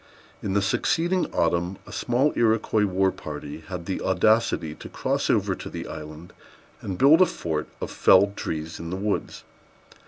[0.41, 5.53] In the succeeding autumn a small Iroquois war party had the audacity to cross over
[5.53, 6.33] to the island,
[6.81, 9.43] and build a fort of felled trees in the woods.